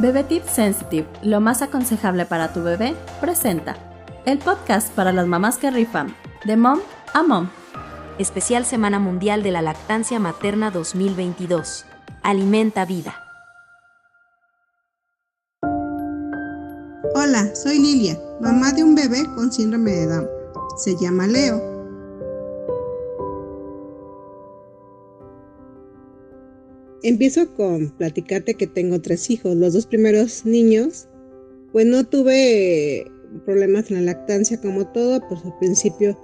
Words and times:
Bebé 0.00 0.24
Tip 0.24 0.46
Sensitive, 0.46 1.06
lo 1.22 1.42
más 1.42 1.60
aconsejable 1.60 2.24
para 2.24 2.54
tu 2.54 2.62
bebé, 2.62 2.96
presenta 3.20 3.76
el 4.24 4.38
podcast 4.38 4.90
para 4.94 5.12
las 5.12 5.26
mamás 5.26 5.58
que 5.58 5.70
rifan, 5.70 6.16
de 6.46 6.56
mom 6.56 6.80
a 7.12 7.22
mom. 7.22 7.50
Especial 8.18 8.64
Semana 8.64 8.98
Mundial 8.98 9.42
de 9.42 9.50
la 9.50 9.60
Lactancia 9.60 10.18
Materna 10.18 10.70
2022. 10.70 11.84
Alimenta 12.22 12.86
vida. 12.86 13.14
Hola, 17.14 17.54
soy 17.54 17.78
Lilia, 17.78 18.18
mamá 18.40 18.72
de 18.72 18.82
un 18.82 18.94
bebé 18.94 19.26
con 19.34 19.52
síndrome 19.52 19.90
de 19.90 20.06
Down. 20.06 20.28
Se 20.78 20.96
llama 20.96 21.26
Leo. 21.26 21.79
Empiezo 27.02 27.54
con 27.54 27.90
platicarte 27.90 28.54
que 28.54 28.66
tengo 28.66 29.00
tres 29.00 29.30
hijos. 29.30 29.56
Los 29.56 29.72
dos 29.72 29.86
primeros 29.86 30.44
niños, 30.44 31.08
pues 31.72 31.86
no 31.86 32.04
tuve 32.04 33.10
problemas 33.46 33.90
en 33.90 33.96
la 34.04 34.12
lactancia 34.12 34.60
como 34.60 34.86
todo, 34.88 35.20
pues 35.28 35.44
al 35.44 35.56
principio 35.58 36.18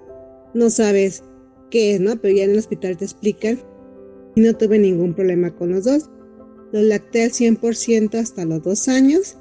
no 0.53 0.69
sabes 0.69 1.23
qué 1.71 1.95
es, 1.95 2.01
¿no? 2.01 2.17
Pero 2.21 2.37
ya 2.37 2.45
en 2.45 2.51
el 2.51 2.59
hospital 2.59 2.97
te 2.97 3.05
explican 3.05 3.59
y 4.35 4.41
no 4.43 4.55
tuve 4.55 4.79
ningún 4.79 5.15
problema 5.15 5.55
con 5.55 5.71
los 5.71 5.85
dos. 5.85 6.11
Los 6.73 6.83
lacté 6.83 7.25
al 7.25 7.31
100% 7.31 8.19
hasta 8.19 8.45
los 8.45 8.63
dos 8.63 8.89
años 8.89 9.39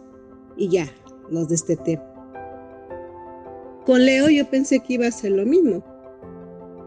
y 0.55 0.69
ya, 0.69 0.87
los 1.29 1.49
desteté. 1.49 1.99
Con 3.85 4.05
Leo 4.05 4.29
yo 4.29 4.49
pensé 4.49 4.79
que 4.79 4.93
iba 4.93 5.07
a 5.07 5.11
ser 5.11 5.31
lo 5.31 5.45
mismo. 5.45 5.83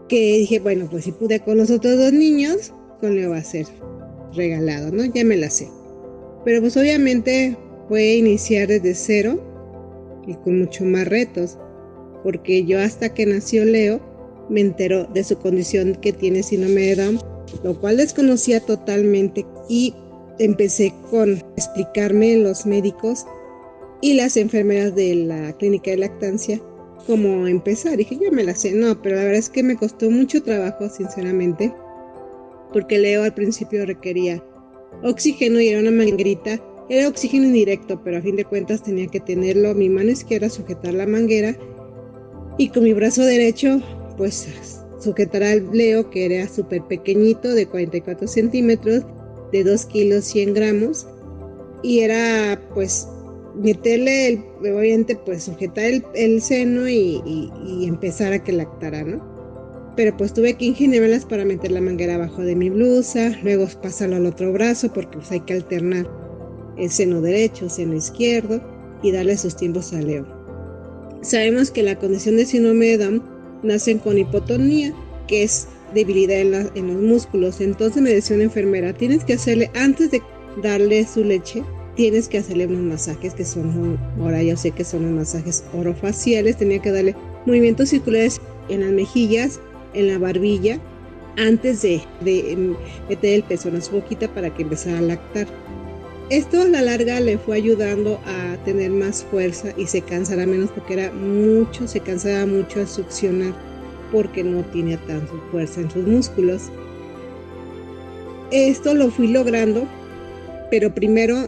Que 0.07 0.39
dije, 0.39 0.59
bueno, 0.59 0.87
pues 0.89 1.03
si 1.03 1.11
pude 1.11 1.39
con 1.39 1.57
los 1.57 1.69
otros 1.69 1.97
dos 1.97 2.11
niños, 2.11 2.73
con 2.99 3.15
Leo 3.15 3.29
va 3.29 3.37
a 3.37 3.43
ser 3.43 3.67
regalado, 4.33 4.91
¿no? 4.91 5.05
Ya 5.05 5.23
me 5.23 5.37
la 5.37 5.49
sé. 5.49 5.69
Pero 6.45 6.61
pues 6.61 6.77
obviamente 6.77 7.57
fue 7.87 8.15
iniciar 8.15 8.67
desde 8.67 8.95
cero 8.95 9.39
y 10.27 10.35
con 10.35 10.59
mucho 10.59 10.85
más 10.85 11.07
retos, 11.07 11.57
porque 12.23 12.65
yo 12.65 12.79
hasta 12.79 13.13
que 13.13 13.25
nació 13.25 13.65
Leo 13.65 13.99
me 14.49 14.61
enteró 14.61 15.05
de 15.05 15.23
su 15.23 15.37
condición 15.37 15.95
que 16.01 16.13
tiene 16.13 16.43
síndrome 16.43 16.81
de 16.81 16.95
Down, 16.95 17.19
lo 17.63 17.79
cual 17.79 17.97
desconocía 17.97 18.59
totalmente 18.59 19.45
y 19.67 19.93
empecé 20.39 20.93
con 21.09 21.43
explicarme 21.57 22.37
los 22.37 22.65
médicos 22.65 23.25
y 24.01 24.13
las 24.13 24.37
enfermeras 24.37 24.95
de 24.95 25.15
la 25.15 25.53
clínica 25.53 25.91
de 25.91 25.97
lactancia 25.97 26.61
cómo 27.09 27.47
empezar. 27.47 27.97
Dije, 27.97 28.19
ya 28.21 28.31
me 28.31 28.43
la 28.43 28.55
sé, 28.55 28.71
no, 28.71 29.01
pero 29.01 29.15
la 29.15 29.23
verdad 29.23 29.39
es 29.39 29.49
que 29.49 29.63
me 29.63 29.75
costó 29.75 30.11
mucho 30.11 30.43
trabajo, 30.43 30.89
sinceramente, 30.89 31.73
porque 32.73 32.97
Leo 32.97 33.23
al 33.23 33.33
principio 33.33 33.85
requería 33.85 34.43
oxígeno 35.03 35.59
y 35.59 35.69
era 35.69 35.79
una 35.79 35.91
manguerita. 35.91 36.59
Era 36.89 37.07
oxígeno 37.07 37.45
indirecto, 37.45 38.01
pero 38.03 38.17
a 38.17 38.21
fin 38.21 38.35
de 38.35 38.45
cuentas 38.45 38.83
tenía 38.83 39.07
que 39.07 39.19
tenerlo 39.19 39.75
mi 39.75 39.89
mano 39.89 40.09
izquierda, 40.09 40.49
sujetar 40.49 40.93
la 40.93 41.05
manguera 41.05 41.55
y 42.59 42.69
con 42.69 42.83
mi 42.83 42.93
brazo 42.93 43.23
derecho, 43.23 43.81
pues 44.17 44.47
sujetar 44.99 45.43
al 45.43 45.69
Leo, 45.71 46.09
que 46.09 46.25
era 46.25 46.47
súper 46.47 46.83
pequeñito, 46.83 47.53
de 47.53 47.65
44 47.65 48.27
centímetros, 48.27 49.05
de 49.53 49.63
2 49.63 49.85
kilos 49.85 50.25
100 50.25 50.53
gramos, 50.53 51.07
y 51.83 51.99
era 51.99 52.61
pues 52.73 53.07
meterle, 53.55 54.27
el, 54.27 54.43
obviamente, 54.59 55.15
pues 55.15 55.43
sujetar 55.43 55.85
el, 56.13 56.41
seno 56.41 56.87
y, 56.89 57.21
y, 57.25 57.85
empezar 57.87 58.33
a 58.33 58.43
que 58.43 58.51
lactara, 58.51 59.03
¿no? 59.03 59.23
Pero 59.95 60.15
pues 60.15 60.33
tuve 60.33 60.55
que 60.55 60.65
ingeniármelas 60.65 61.25
para 61.25 61.45
meter 61.45 61.71
la 61.71 61.81
manguera 61.81 62.15
abajo 62.15 62.41
de 62.41 62.55
mi 62.55 62.69
blusa, 62.69 63.37
luego 63.43 63.67
pasarlo 63.81 64.15
al 64.15 64.25
otro 64.25 64.51
brazo 64.53 64.91
porque 64.93 65.17
pues 65.17 65.31
hay 65.31 65.41
que 65.41 65.53
alternar 65.53 66.07
el 66.77 66.89
seno 66.89 67.21
derecho, 67.21 67.69
seno 67.69 67.95
izquierdo 67.95 68.61
y 69.03 69.11
darle 69.11 69.37
sus 69.37 69.55
tiempos 69.55 69.93
a 69.93 70.01
Leo. 70.01 70.25
Sabemos 71.21 71.71
que 71.71 71.83
la 71.83 71.97
condición 71.97 72.37
de 72.37 72.45
síndrome 72.45 72.97
de 72.97 73.21
nacen 73.63 73.99
con 73.99 74.17
hipotonía, 74.17 74.93
que 75.27 75.43
es 75.43 75.67
debilidad 75.93 76.39
en, 76.39 76.69
en 76.75 76.87
los 76.93 77.01
músculos. 77.01 77.59
Entonces 77.59 78.01
me 78.01 78.11
decía 78.11 78.35
una 78.35 78.45
enfermera, 78.45 78.93
tienes 78.93 79.25
que 79.25 79.33
hacerle, 79.33 79.69
antes 79.75 80.11
de 80.11 80.21
darle 80.63 81.05
su 81.05 81.23
leche, 81.23 81.63
tienes 81.95 82.29
que 82.29 82.37
hacerle 82.37 82.67
unos 82.67 82.83
masajes 82.83 83.33
que 83.33 83.43
son, 83.43 83.99
ahora 84.21 84.41
yo 84.41 84.55
sé 84.55 84.71
que 84.71 84.85
son 84.85 85.03
los 85.03 85.11
masajes 85.11 85.65
orofaciales, 85.73 86.55
tenía 86.57 86.81
que 86.81 86.91
darle 86.91 87.15
movimientos 87.45 87.89
circulares 87.89 88.39
en 88.69 88.81
las 88.81 88.91
mejillas 88.91 89.59
en 89.93 90.07
la 90.07 90.17
barbilla 90.17 90.79
antes 91.37 91.81
de, 91.81 92.01
meter 93.07 93.33
el 93.33 93.43
pezón 93.43 93.75
a 93.75 93.81
su 93.81 93.93
boquita 93.93 94.27
para 94.33 94.53
que 94.53 94.63
empezara 94.63 94.99
a 94.99 95.01
lactar. 95.01 95.47
Esto 96.29 96.61
a 96.61 96.65
la 96.65 96.81
larga 96.81 97.19
le 97.19 97.37
fue 97.37 97.57
ayudando 97.57 98.19
a 98.25 98.57
tener 98.63 98.91
más 98.91 99.23
fuerza 99.23 99.73
y 99.77 99.87
se 99.87 100.01
cansara 100.01 100.45
menos 100.45 100.69
porque 100.71 100.93
era 100.93 101.11
mucho, 101.11 101.87
se 101.87 102.01
cansaba 102.01 102.45
mucho 102.45 102.81
al 102.81 102.87
succionar 102.87 103.53
porque 104.11 104.43
no 104.43 104.63
tenía 104.65 104.97
tanta 105.07 105.33
fuerza 105.51 105.81
en 105.81 105.89
sus 105.89 106.05
músculos. 106.05 106.69
Esto 108.51 108.93
lo 108.93 109.09
fui 109.09 109.27
logrando, 109.27 109.87
pero 110.69 110.93
primero 110.93 111.47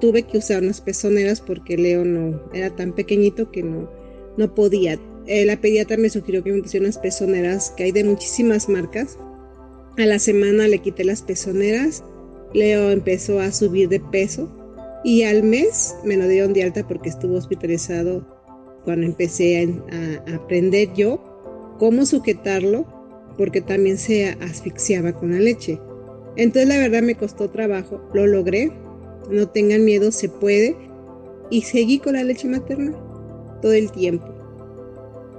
tuve 0.00 0.22
que 0.22 0.38
usar 0.38 0.62
unas 0.62 0.80
pezoneras 0.80 1.40
porque 1.40 1.76
Leo 1.76 2.04
no 2.04 2.40
era 2.52 2.70
tan 2.70 2.92
pequeñito 2.92 3.50
que 3.50 3.62
no, 3.62 3.88
no 4.36 4.54
podía 4.54 4.98
eh, 5.28 5.44
la 5.44 5.60
pediatra 5.60 5.98
me 5.98 6.08
sugirió 6.08 6.42
que 6.42 6.52
me 6.52 6.62
pusiera 6.62 6.86
unas 6.86 6.96
pezoneras 6.96 7.70
que 7.76 7.84
hay 7.84 7.92
de 7.92 8.02
muchísimas 8.02 8.66
marcas. 8.68 9.18
A 9.98 10.06
la 10.06 10.18
semana 10.18 10.66
le 10.68 10.78
quité 10.78 11.04
las 11.04 11.20
pezoneras. 11.20 12.02
Leo 12.54 12.90
empezó 12.90 13.38
a 13.38 13.52
subir 13.52 13.90
de 13.90 14.00
peso 14.00 14.48
y 15.04 15.24
al 15.24 15.42
mes 15.42 15.94
me 16.02 16.16
lo 16.16 16.26
dieron 16.26 16.54
de 16.54 16.62
alta 16.64 16.88
porque 16.88 17.10
estuvo 17.10 17.34
hospitalizado 17.36 18.26
cuando 18.84 19.04
empecé 19.04 19.68
a, 19.92 20.34
aprender 20.34 20.94
yo 20.94 21.22
cómo 21.78 22.06
sujetarlo 22.06 22.86
porque 23.36 23.60
también 23.60 23.98
se 23.98 24.30
asfixiaba 24.40 25.12
con 25.12 25.32
la 25.32 25.40
leche. 25.40 25.78
Entonces 26.36 26.68
la 26.68 26.78
verdad 26.78 27.02
me 27.02 27.16
costó 27.16 27.50
trabajo, 27.50 28.00
lo 28.14 28.26
logré, 28.26 28.72
no 29.30 29.46
tengan 29.46 29.84
miedo, 29.84 30.10
se 30.10 30.30
puede 30.30 30.74
y 31.50 31.62
seguí 31.62 31.98
con 31.98 32.14
la 32.14 32.24
leche 32.24 32.48
materna 32.48 32.92
todo 33.60 33.72
el 33.72 33.92
tiempo. 33.92 34.37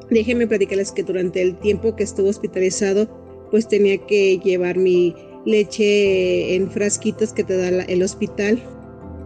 Déjenme 0.09 0.47
platicarles 0.47 0.92
que 0.92 1.03
durante 1.03 1.42
el 1.42 1.58
tiempo 1.59 1.96
que 1.96 2.03
estuvo 2.03 2.30
hospitalizado, 2.30 3.08
pues 3.52 3.68
tenía 3.68 3.97
que 4.06 4.40
llevar 4.40 4.78
mi 4.78 5.16
leche 5.46 6.56
en 6.56 6.70
frasquitos 6.70 7.34
que 7.34 7.44
te 7.44 7.58
da 7.58 7.84
el 7.84 8.03
hospital, 8.03 8.62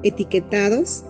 etiquetados. 0.04 1.04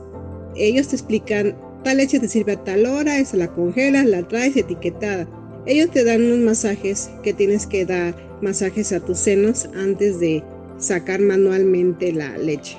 Ellos 0.56 0.90
te 0.90 0.96
explican, 0.96 1.56
tal 1.84 1.98
leche 1.98 2.20
te 2.20 2.28
sirve 2.28 2.54
a 2.54 2.64
tal 2.64 2.86
hora, 2.86 3.18
esa 3.18 3.38
la 3.38 3.48
congelas, 3.48 4.06
la 4.06 4.28
traes 4.28 4.56
etiquetada. 4.56 5.28
Ellos 5.66 5.90
te 5.92 6.04
dan 6.04 6.24
unos 6.24 6.40
masajes 6.40 7.10
que 7.24 7.34
tienes 7.34 7.66
que 7.66 7.86
dar 7.86 8.16
masajes 8.42 8.92
a 8.92 9.00
tus 9.00 9.18
senos 9.18 9.70
antes 9.76 10.20
de 10.20 10.44
sacar 10.78 11.20
manualmente 11.22 12.12
la 12.12 12.38
leche. 12.38 12.78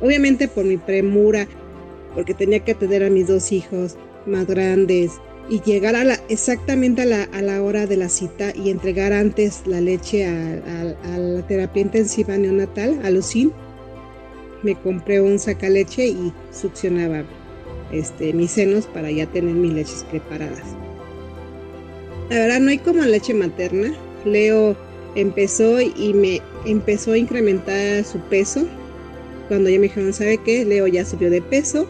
Obviamente 0.00 0.46
por 0.46 0.64
mi 0.64 0.76
premura, 0.76 1.48
porque 2.14 2.34
tenía 2.34 2.60
que 2.60 2.72
atender 2.72 3.02
a 3.02 3.10
mis 3.10 3.26
dos 3.26 3.50
hijos 3.50 3.96
más 4.26 4.46
grandes, 4.46 5.12
y 5.48 5.60
llegar 5.60 5.94
a 5.94 6.04
la, 6.04 6.18
exactamente 6.28 7.02
a 7.02 7.04
la, 7.04 7.22
a 7.24 7.42
la, 7.42 7.62
hora 7.62 7.86
de 7.86 7.96
la 7.96 8.08
cita 8.08 8.52
y 8.54 8.70
entregar 8.70 9.12
antes 9.12 9.62
la 9.66 9.80
leche 9.80 10.26
a, 10.26 11.18
la 11.18 11.46
terapia 11.46 11.82
intensiva 11.82 12.36
neonatal, 12.36 13.00
a 13.04 13.10
Lucín. 13.10 13.52
Me 14.62 14.74
compré 14.74 15.20
un 15.20 15.38
sacaleche 15.38 16.06
y 16.06 16.32
succionaba 16.50 17.24
este, 17.92 18.32
mis 18.32 18.52
senos 18.52 18.86
para 18.86 19.10
ya 19.10 19.26
tener 19.26 19.54
mis 19.54 19.74
leches 19.74 20.06
preparadas. 20.10 20.62
La 22.30 22.36
verdad 22.36 22.60
no 22.60 22.70
hay 22.70 22.78
como 22.78 23.02
leche 23.02 23.34
materna. 23.34 23.92
Leo 24.24 24.74
empezó 25.14 25.80
y 25.80 26.14
me 26.14 26.40
empezó 26.64 27.12
a 27.12 27.18
incrementar 27.18 28.02
su 28.04 28.18
peso. 28.30 28.66
Cuando 29.48 29.68
ya 29.68 29.78
me 29.78 29.88
dijeron, 29.88 30.14
¿sabe 30.14 30.38
qué? 30.38 30.64
Leo 30.64 30.86
ya 30.86 31.04
subió 31.04 31.28
de 31.28 31.42
peso, 31.42 31.86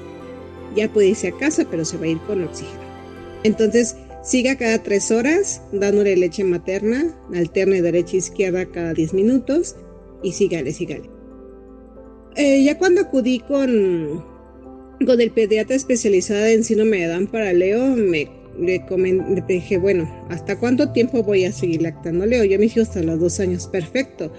ya 0.74 0.92
puede 0.92 1.08
irse 1.08 1.28
a 1.28 1.32
casa, 1.38 1.64
pero 1.70 1.84
se 1.84 1.96
va 1.96 2.06
a 2.06 2.08
ir 2.08 2.18
con 2.26 2.42
oxígeno. 2.42 2.83
Entonces, 3.44 3.96
siga 4.22 4.56
cada 4.56 4.82
tres 4.82 5.10
horas 5.10 5.62
dándole 5.72 6.16
leche 6.16 6.44
materna, 6.44 7.14
alterne 7.34 7.82
derecha 7.82 8.14
e 8.14 8.18
izquierda 8.18 8.66
cada 8.66 8.94
10 8.94 9.14
minutos 9.14 9.76
y 10.22 10.32
sígale, 10.32 10.72
sígale. 10.72 11.08
Eh, 12.36 12.64
ya 12.64 12.78
cuando 12.78 13.02
acudí 13.02 13.38
con, 13.40 14.24
con 15.06 15.20
el 15.20 15.30
pediatra 15.30 15.76
especializado 15.76 16.46
en 16.46 16.64
síndrome 16.64 17.00
de 17.00 17.08
Down 17.08 17.26
para 17.28 17.52
Leo, 17.52 17.94
me 17.94 18.28
le, 18.58 18.82
dije, 19.46 19.78
bueno, 19.78 20.08
¿hasta 20.30 20.58
cuánto 20.58 20.90
tiempo 20.92 21.22
voy 21.22 21.44
a 21.44 21.52
seguir 21.52 21.82
lactando 21.82 22.24
Leo? 22.24 22.44
Yo 22.44 22.58
me 22.58 22.64
dije 22.64 22.80
hasta 22.80 23.02
los 23.02 23.20
dos 23.20 23.40
años, 23.40 23.66
perfecto. 23.66 24.32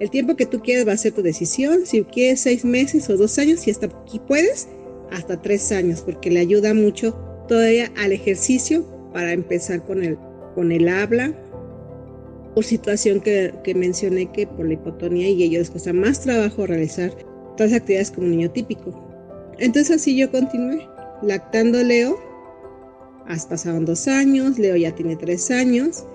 El 0.00 0.10
tiempo 0.10 0.36
que 0.36 0.46
tú 0.46 0.60
quieres 0.60 0.86
va 0.86 0.92
a 0.92 0.96
ser 0.96 1.12
tu 1.12 1.22
decisión. 1.22 1.86
Si 1.86 2.02
quieres 2.04 2.40
seis 2.40 2.64
meses 2.64 3.08
o 3.10 3.16
dos 3.16 3.38
años, 3.38 3.60
si 3.60 3.70
hasta 3.70 3.86
aquí 3.86 4.20
puedes, 4.26 4.68
hasta 5.10 5.40
tres 5.40 5.72
años, 5.72 6.02
porque 6.02 6.30
le 6.30 6.40
ayuda 6.40 6.74
mucho 6.74 7.16
todavía 7.46 7.90
al 7.96 8.12
ejercicio 8.12 8.84
para 9.12 9.32
empezar 9.32 9.82
con 9.84 10.02
el, 10.02 10.18
con 10.54 10.72
el 10.72 10.88
habla, 10.88 11.32
por 12.54 12.64
situación 12.64 13.20
que, 13.20 13.52
mencioné 13.76 14.32
que 14.32 14.46
por 14.46 14.66
la 14.66 14.72
hipotonía 14.72 15.28
y 15.28 15.42
ello 15.42 15.58
les 15.58 15.70
cuesta 15.70 15.92
más 15.92 16.22
trabajo 16.22 16.66
realizar 16.66 17.12
las 17.58 17.72
actividades 17.72 18.10
como 18.10 18.26
un 18.26 18.30
niño 18.30 18.50
típico. 18.50 18.98
Entonces 19.58 19.96
así 19.96 20.16
yo 20.16 20.30
continué, 20.30 20.88
lactando 21.22 21.82
Leo. 21.82 22.18
Has 23.26 23.44
pasado 23.44 23.78
dos 23.80 24.08
años, 24.08 24.58
Leo 24.58 24.76
ya 24.76 24.94
tiene 24.94 25.16
tres 25.16 25.50
años. 25.50 26.06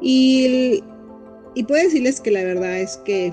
Y, 0.00 0.84
y 1.54 1.64
puedo 1.64 1.82
decirles 1.82 2.20
que 2.20 2.30
la 2.30 2.44
verdad 2.44 2.80
es 2.80 2.98
que 2.98 3.32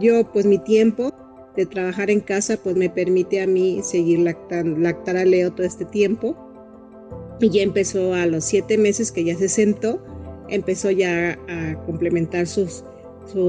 yo, 0.00 0.30
pues 0.30 0.44
mi 0.44 0.58
tiempo 0.58 1.14
de 1.58 1.66
trabajar 1.66 2.08
en 2.08 2.20
casa, 2.20 2.56
pues 2.56 2.76
me 2.76 2.88
permite 2.88 3.42
a 3.42 3.46
mí 3.48 3.80
seguir 3.82 4.20
lactando, 4.20 4.78
lactar 4.78 5.16
a 5.16 5.24
Leo 5.24 5.50
todo 5.50 5.66
este 5.66 5.84
tiempo. 5.84 6.36
Y 7.40 7.50
ya 7.50 7.62
empezó 7.62 8.14
a 8.14 8.26
los 8.26 8.44
siete 8.44 8.78
meses 8.78 9.10
que 9.10 9.24
ya 9.24 9.36
se 9.36 9.48
sentó, 9.48 10.00
empezó 10.48 10.92
ya 10.92 11.36
a 11.48 11.84
complementar 11.84 12.46
sus, 12.46 12.84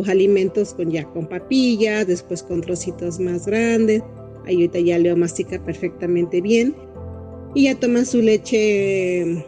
alimentos 0.07 0.73
con 0.73 0.91
ya 0.91 1.05
con 1.05 1.27
papillas, 1.27 2.07
después 2.07 2.41
con 2.41 2.61
trocitos 2.61 3.19
más 3.19 3.45
grandes. 3.45 4.01
Ahí 4.45 4.55
ahorita 4.55 4.79
ya 4.79 4.97
Leo 4.97 5.15
mastica 5.15 5.63
perfectamente 5.63 6.41
bien. 6.41 6.75
Y 7.53 7.65
ya 7.65 7.79
toma 7.79 8.05
su 8.05 8.23
leche, 8.23 9.45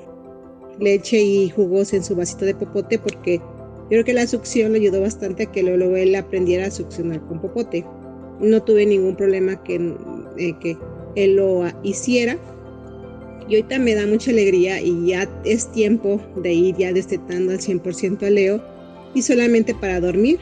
leche 0.79 1.19
y 1.19 1.49
jugos 1.49 1.93
en 1.93 2.03
su 2.03 2.15
vasito 2.15 2.45
de 2.45 2.53
popote 2.53 2.99
porque 2.99 3.37
yo 3.37 3.87
creo 3.89 4.05
que 4.05 4.13
la 4.13 4.27
succión 4.27 4.71
le 4.71 4.79
ayudó 4.79 5.01
bastante 5.01 5.43
a 5.43 5.51
que 5.51 5.63
luego 5.63 5.95
él 5.95 6.15
aprendiera 6.15 6.67
a 6.67 6.71
succionar 6.71 7.21
con 7.27 7.41
popote. 7.41 7.85
No 8.41 8.61
tuve 8.63 8.85
ningún 8.85 9.15
problema 9.15 9.61
que, 9.63 9.95
eh, 10.37 10.53
que 10.59 10.77
él 11.15 11.35
lo 11.35 11.63
hiciera. 11.83 12.37
Y 13.47 13.55
ahorita 13.55 13.79
me 13.79 13.95
da 13.95 14.05
mucha 14.05 14.31
alegría 14.31 14.81
y 14.81 15.07
ya 15.07 15.29
es 15.43 15.71
tiempo 15.71 16.21
de 16.37 16.53
ir 16.53 16.77
ya 16.77 16.93
destetando 16.93 17.51
al 17.51 17.59
100% 17.59 18.25
a 18.25 18.29
Leo 18.29 18.63
y 19.13 19.21
solamente 19.21 19.75
para 19.75 19.99
dormir 19.99 20.39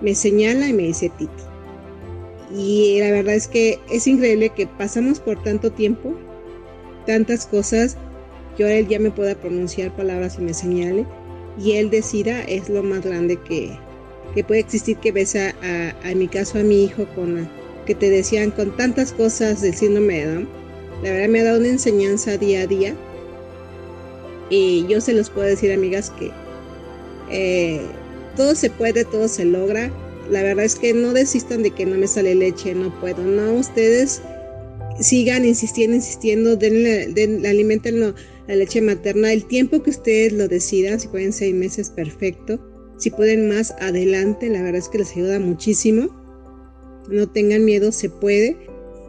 me 0.00 0.14
señala 0.14 0.68
y 0.68 0.72
me 0.72 0.84
dice 0.84 1.10
Titi. 1.10 1.42
Y 2.52 2.98
la 2.98 3.12
verdad 3.12 3.34
es 3.34 3.46
que 3.46 3.78
es 3.90 4.06
increíble 4.06 4.50
que 4.50 4.66
pasamos 4.66 5.20
por 5.20 5.40
tanto 5.42 5.70
tiempo, 5.70 6.14
tantas 7.06 7.46
cosas, 7.46 7.96
que 8.56 8.64
ahora 8.64 8.76
él 8.76 8.88
ya 8.88 8.98
me 8.98 9.10
pueda 9.10 9.36
pronunciar 9.36 9.94
palabras 9.94 10.36
y 10.38 10.42
me 10.42 10.54
señale, 10.54 11.06
y 11.58 11.72
él 11.72 11.90
decida 11.90 12.42
es 12.42 12.68
lo 12.68 12.82
más 12.82 13.04
grande 13.04 13.36
que, 13.36 13.78
que 14.34 14.44
puede 14.44 14.60
existir 14.60 14.96
que 14.98 15.12
ves 15.12 15.36
a, 15.36 15.54
a, 16.04 16.14
mi 16.14 16.28
caso 16.28 16.58
a 16.58 16.62
mi 16.62 16.84
hijo 16.84 17.06
con 17.14 17.48
que 17.86 17.94
te 17.94 18.10
decían 18.10 18.50
con 18.50 18.76
tantas 18.76 19.12
cosas 19.12 19.62
del 19.62 19.74
síndrome 19.74 20.18
de 20.18 20.32
Down. 20.32 20.48
La 21.02 21.10
verdad 21.10 21.28
me 21.28 21.40
ha 21.40 21.44
dado 21.44 21.58
una 21.58 21.68
enseñanza 21.68 22.36
día 22.36 22.62
a 22.62 22.66
día. 22.66 22.94
Y 24.50 24.86
yo 24.88 25.00
se 25.00 25.12
los 25.12 25.30
puedo 25.30 25.46
decir, 25.46 25.72
amigas, 25.72 26.10
que 26.10 26.30
eh, 27.30 27.80
todo 28.36 28.54
se 28.54 28.70
puede, 28.70 29.04
todo 29.04 29.28
se 29.28 29.44
logra. 29.44 29.90
La 30.30 30.42
verdad 30.42 30.64
es 30.64 30.76
que 30.76 30.92
no 30.92 31.12
desistan 31.12 31.62
de 31.62 31.70
que 31.70 31.86
no 31.86 31.96
me 31.96 32.06
sale 32.06 32.34
leche, 32.34 32.74
no 32.74 32.94
puedo. 33.00 33.22
No, 33.22 33.54
ustedes 33.54 34.22
sigan 35.00 35.44
insistiendo, 35.44 35.96
insistiendo, 35.96 36.56
denle, 36.56 37.08
den, 37.08 37.44
alimenten 37.46 38.00
la 38.00 38.54
leche 38.54 38.80
materna 38.80 39.32
el 39.32 39.44
tiempo 39.46 39.82
que 39.82 39.90
ustedes 39.90 40.32
lo 40.32 40.46
decidan, 40.48 41.00
si 41.00 41.08
pueden 41.08 41.32
seis 41.32 41.54
meses, 41.54 41.90
perfecto. 41.90 42.60
Si 43.00 43.10
pueden 43.10 43.48
más 43.48 43.72
adelante, 43.80 44.50
la 44.50 44.60
verdad 44.60 44.78
es 44.78 44.90
que 44.90 44.98
les 44.98 45.12
ayuda 45.12 45.40
muchísimo. 45.40 46.10
No 47.08 47.26
tengan 47.30 47.64
miedo, 47.64 47.92
se 47.92 48.10
puede. 48.10 48.58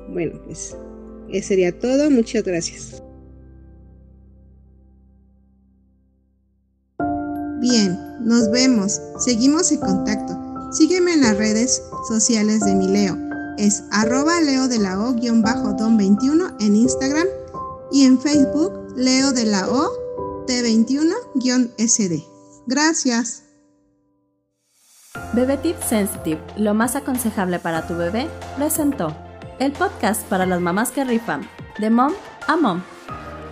Bueno, 0.09 0.41
pues 0.45 0.77
eso 1.29 1.47
sería 1.47 1.77
todo. 1.77 2.09
Muchas 2.09 2.45
gracias. 2.45 3.03
Bien, 7.59 7.99
nos 8.21 8.49
vemos. 8.49 9.01
Seguimos 9.19 9.73
en 9.73 9.81
contacto. 9.81 10.38
Sígueme 10.71 11.13
en 11.13 11.21
las 11.21 11.38
redes 11.38 11.83
sociales 12.07 12.61
de 12.61 12.73
mi 12.73 12.88
Leo. 12.88 13.17
Es 13.57 13.83
arroba 13.91 14.39
leo 14.39 14.69
de 14.69 14.79
la 14.79 14.99
o-don21 15.01 16.55
en 16.61 16.75
Instagram 16.77 17.27
y 17.91 18.05
en 18.05 18.21
Facebook 18.21 18.95
leo 18.95 19.33
de 19.33 19.45
la 19.45 19.69
o 19.69 19.91
t21-sd. 20.47 22.23
Gracias. 22.67 23.50
Bebé 25.33 25.55
Tip 25.55 25.81
Sensitive, 25.81 26.41
lo 26.57 26.73
más 26.73 26.97
aconsejable 26.97 27.57
para 27.57 27.87
tu 27.87 27.95
bebé, 27.95 28.27
presentó 28.57 29.15
el 29.59 29.71
podcast 29.71 30.27
para 30.27 30.45
las 30.45 30.59
mamás 30.59 30.91
que 30.91 31.05
rifan, 31.05 31.47
de 31.79 31.89
mom 31.89 32.11
a 32.49 32.57
mom. 32.57 32.81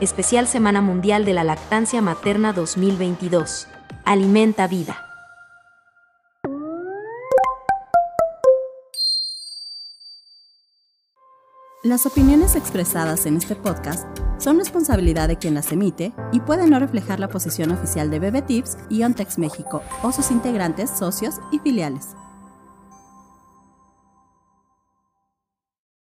Especial 0.01 0.45
Semana 0.45 0.81
Mundial 0.81 1.23
de 1.23 1.33
la 1.33 1.45
Lactancia 1.45 2.01
Materna 2.01 2.51
2022. 2.51 3.69
Alimenta 4.03 4.67
vida. 4.67 5.05
Las 11.83 12.05
opiniones 12.05 12.57
expresadas 12.57 13.25
en 13.25 13.37
este 13.37 13.55
podcast 13.55 14.05
son 14.39 14.57
responsabilidad 14.57 15.27
de 15.27 15.37
quien 15.37 15.53
las 15.53 15.71
emite 15.71 16.13
y 16.31 16.39
pueden 16.39 16.71
no 16.71 16.79
reflejar 16.79 17.19
la 17.19 17.27
posición 17.27 17.71
oficial 17.71 18.09
de 18.09 18.19
Bebe 18.19 18.41
Tips 18.41 18.77
y 18.89 19.03
Ontex 19.03 19.37
México 19.37 19.83
o 20.01 20.11
sus 20.11 20.31
integrantes, 20.31 20.89
socios 20.89 21.35
y 21.51 21.59
filiales. 21.59 22.15